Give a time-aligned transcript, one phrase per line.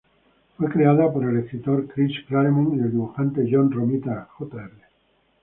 [0.57, 4.71] Fue creada por el escritor Chris Claremont y el dibujante John Romita Jr..